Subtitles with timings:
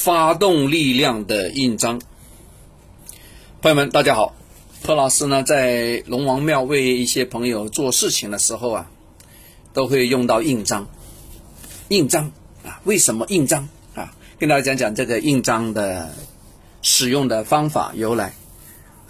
[0.00, 2.00] 发动力量的印章。
[3.60, 4.32] 朋友们，大家好，
[4.84, 8.90] 托老师呢在龙王庙为一些朋友做事情的时候啊，
[9.72, 10.86] 都会用到印章。
[11.88, 12.30] 印章
[12.64, 14.14] 啊，为什么印章啊？
[14.38, 16.14] 跟大家讲讲这个印章的
[16.80, 18.32] 使用的方法由来。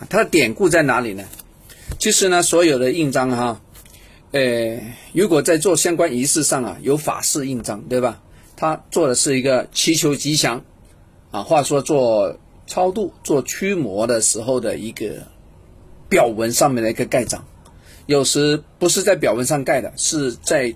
[0.08, 1.22] 它的典故在哪里呢？
[1.98, 3.60] 其实呢，所有的印章哈，
[4.32, 4.80] 呃，
[5.12, 8.22] 如果在做相关仪式上啊，有法事印章，对吧？
[8.56, 10.64] 它做的是一个祈求吉祥
[11.30, 15.26] 啊，话说做超度、做驱魔的时候的一个
[16.08, 17.44] 表文上面的一个盖章，
[18.06, 20.74] 有时不是在表文上盖的，是在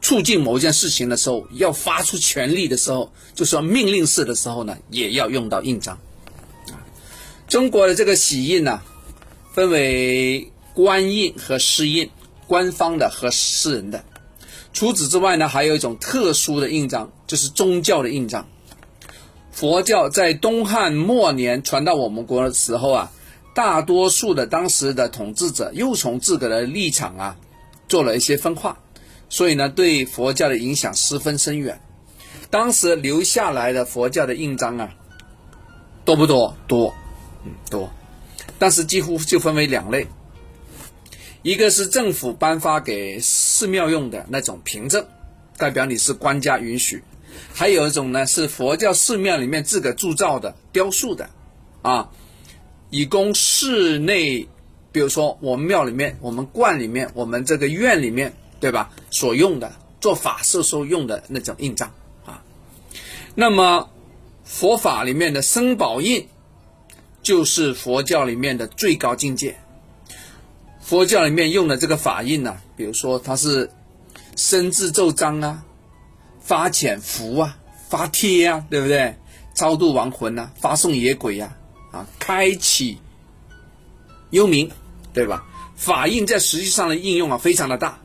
[0.00, 5.96] 促进某件事情的时候，要发出权力的时候，就说命令式的时候呢，也要用到印章。
[6.72, 6.82] 啊
[7.46, 8.82] 中国的这个玺印呢，
[9.52, 12.10] 分为官印和私印，
[12.46, 14.04] 官方的和私人的。
[14.72, 18.48] 除此之外呢，还有一种特殊的印章，就是宗教的印章。
[19.52, 23.12] 佛教在东汉末年传到我们国的时候啊，
[23.54, 27.36] 大多数的当时的统治者又从自个的立场啊，
[27.86, 28.78] 做了一些分化，
[29.28, 31.80] 所以呢，对佛教的影响十分深远。
[32.50, 34.94] 当时留下来的佛教的印章啊，
[36.04, 36.56] 多不多？
[36.66, 36.94] 多。
[37.44, 37.90] 嗯，多，
[38.58, 40.06] 但是几乎就分为两类，
[41.42, 45.04] 一个是政府颁发给寺庙用的那种凭证，
[45.56, 46.98] 代表你是官家允许；
[47.54, 51.30] 还有一种呢是佛教寺庙里面自个铸造的雕塑的，
[51.82, 52.10] 啊，
[52.90, 54.48] 以供室内，
[54.90, 58.90] 比如说我们庙里面、我们观里面、我们这个院里面，对吧？
[59.10, 61.92] 所用的做法事时候用的那种印章
[62.24, 62.42] 啊。
[63.34, 63.90] 那么
[64.44, 66.28] 佛法里面的生宝印。
[67.22, 69.56] 就是佛教里面的最高境界。
[70.80, 73.70] 佛教里面用的这个法印呢，比如说它是
[74.34, 75.64] 生字咒章啊、
[76.42, 77.56] 发遣符啊、
[77.88, 79.14] 发帖啊，对不对？
[79.54, 81.56] 超度亡魂呐、发送野鬼呀、
[81.90, 82.98] 啊，开启
[84.30, 84.70] 幽冥，
[85.12, 85.44] 对吧？
[85.76, 87.98] 法印在实际上的应用啊，非常的大。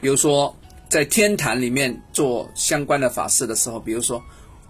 [0.00, 0.56] 比如说
[0.88, 4.22] 在天坛里面做相关的法事的时候，比如说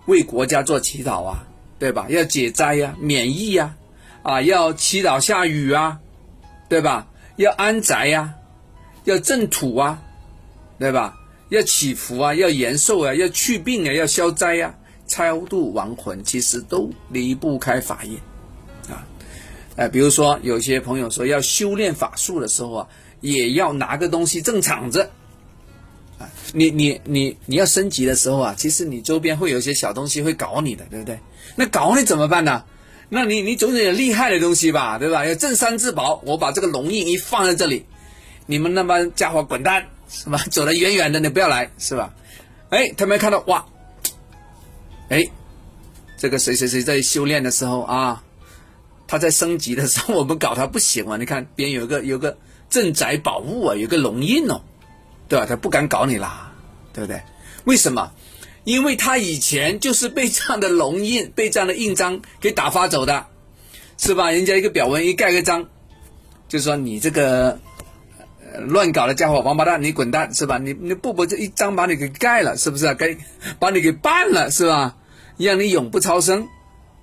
[0.07, 1.47] 为国家做祈祷啊。
[1.79, 2.07] 对吧？
[2.11, 3.75] 要解灾呀，免疫呀，
[4.23, 5.99] 啊，要祈祷下雨啊，
[6.69, 7.09] 对吧？
[7.35, 8.35] 要安宅呀，
[9.03, 10.01] 要镇土啊，
[10.79, 11.19] 对吧？
[11.53, 14.75] 要祈福啊，要延寿啊，要去病啊，要消灾呀，
[15.07, 18.17] 超度亡魂，其实都离不开法印
[18.91, 19.05] 啊。
[19.77, 22.89] 哎，比如说有些朋友说要修炼法术的时候啊，
[23.21, 25.03] 也要拿个东西正敞着。
[26.19, 26.25] 啊，
[26.55, 31.19] 你你你你要升级的时候啊，其实你周边会有一些小东西会搞你的，对不对？
[31.55, 32.65] 那搞你怎么办呢？
[33.11, 35.27] 那你你总得有厉害的东西吧，对吧？
[35.27, 37.85] 要镇山之宝，我把这个龙印一放在这里，
[38.47, 40.39] 你们那帮家伙滚蛋，是吧？
[40.53, 42.13] 走得远远的，你不要来，是吧？
[42.69, 43.65] 哎，他们看到哇，
[45.09, 45.25] 哎，
[46.19, 48.23] 这个谁谁谁在修炼的时候啊，
[49.07, 51.17] 他在升级的时候， 我们搞他不行啊！
[51.17, 52.37] 你看边有个有个
[52.69, 54.61] 镇宅宝物啊，有个龙印哦，
[55.29, 55.47] 对吧？
[55.47, 56.53] 他不敢搞你啦，
[56.93, 57.21] 对不对？
[57.65, 58.13] 为什么？
[58.65, 63.27] 因为他以前就是被这样的龙印、被这样的印章给打发走的，
[63.99, 64.31] 是吧？
[64.31, 65.69] 人家一个表文一盖个章，
[66.49, 67.59] 就说你这个
[68.61, 70.59] 乱搞的家伙、王八蛋，你滚蛋，是吧？
[70.59, 72.95] 你你不不这一张把你给盖了，是不是？
[72.95, 73.17] 该
[73.59, 74.97] 把你给办了，是吧？
[75.39, 76.47] 让你永不超生，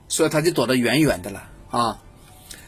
[0.07, 1.99] 所以他就躲得远远的了啊。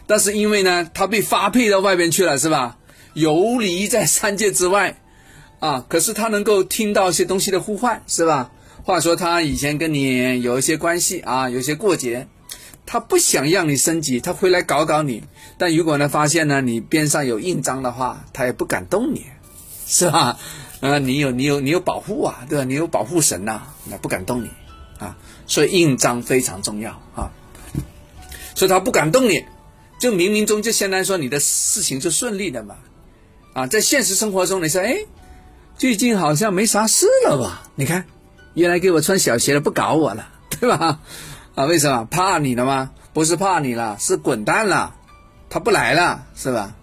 [0.07, 2.77] 但是因为呢，他被发配到外边去了，是吧？
[3.13, 4.97] 游离在三界之外
[5.59, 8.51] 啊，可是他能够听到一些东西的呼唤，是吧？
[8.83, 12.27] 话说他以前跟你有一些关系啊，有些过节，
[12.91, 15.23] 他不想让你升级，他回来搞搞你。
[15.57, 19.27] 但如果呢发现呢你边上有印章的话，他也不敢动你，
[19.87, 20.37] 是吧？
[20.81, 22.65] 呃，你有你有你有保护啊，对吧？
[22.65, 24.49] 你有保护神呐，那不敢动你
[24.99, 25.15] 啊。
[25.47, 27.31] 所以印章非常重要啊。
[28.55, 29.45] 所以他不敢动你，
[29.97, 32.75] 就冥冥中就相当于说你的事情是顺利的嘛。
[33.53, 34.97] 啊，在现实生活中你说，哎，
[35.77, 37.71] 最近好像没啥事了吧？
[37.75, 38.03] 你看。
[38.53, 40.99] 原来给我穿小鞋的不搞我了，对吧？
[41.55, 42.91] 啊，为什么怕你了吗？
[43.13, 44.95] 不是怕你了，是滚蛋了，
[45.49, 46.73] 他不来了，是吧？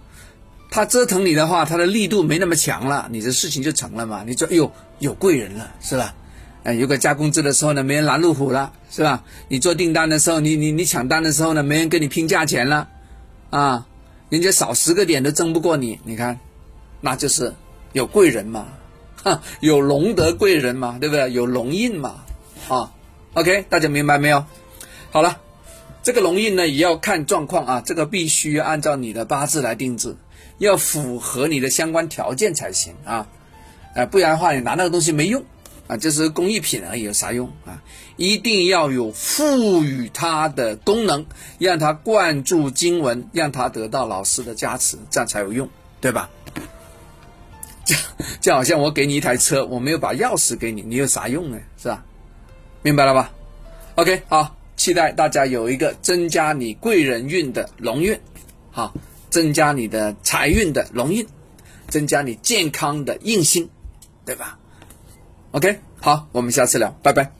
[0.70, 4.22] 他折腾你的话，他的力度没那么强了，你这事情就成了嘛？
[4.26, 6.14] 你说，哎呦，有贵人了，是吧？
[6.64, 9.24] 哎，有个加工资的时候呢，没人拦路虎了，是吧？
[9.48, 12.88] 你做订单的时候，你你你抢单的时候呢，没人跟你拼价钱了，
[13.48, 13.86] 啊，
[14.28, 16.38] 人家少十个点都争不过你，你看，
[17.00, 17.54] 那就是
[17.94, 18.66] 有贵人嘛。
[19.24, 21.32] 哈，有龙德贵人嘛，对不对？
[21.32, 22.16] 有龙印嘛，
[22.68, 22.92] 啊
[23.34, 24.44] ，OK，大家明白没有？
[25.10, 25.40] 好了，
[26.02, 30.16] 这个龙印呢也要看状况啊，这个必须按照你的八字来定制，
[30.58, 33.26] 要符合你的相关条件才行啊，
[33.94, 35.44] 哎，不然的话你拿那个东西没用
[35.86, 37.82] 啊，就是工艺品而已，有啥用啊？
[38.16, 41.24] 一定要有赋予它的功能，
[41.58, 45.68] 让它灌注经文，让它得到老师的加持，这样才有用，
[46.00, 46.28] 对吧？
[47.84, 47.94] 就
[48.42, 51.58] 就好像我给你一台车，我没有把钥匙给你，你有啥用呢？
[51.80, 52.04] 是吧？
[52.88, 53.30] 明白了吧
[53.96, 58.18] ？OK，好，期待大家有一个增加你贵人运的龙运，
[58.70, 58.94] 好，
[59.28, 61.26] 增加你的财运的龙运，
[61.88, 63.68] 增加你健康的印星，
[64.24, 64.58] 对吧
[65.50, 67.37] ？OK，好，我们下次聊，拜拜。